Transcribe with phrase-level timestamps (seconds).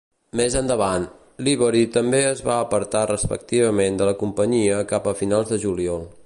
[0.39, 1.03] Més endavant,
[1.43, 6.07] l"Ivory també es va apartar respectivament de la companyia cap a finals de juliol.